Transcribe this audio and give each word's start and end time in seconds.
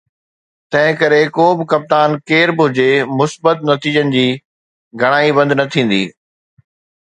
تنهن 0.71 0.93
ڪري 1.01 1.19
ڪو 1.35 1.45
به 1.57 1.63
ڪپتان 1.71 2.09
ڪير 2.29 2.47
به 2.57 2.65
هجي، 2.69 2.91
مثبت 3.19 3.57
نتيجن 3.71 4.13
جي 4.15 4.25
گهڻائي 5.01 5.29
بند 5.37 5.51
نه 5.59 5.65
ٿيندي 5.73 6.03